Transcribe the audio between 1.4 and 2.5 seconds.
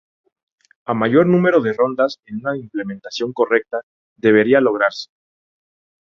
de rondas, en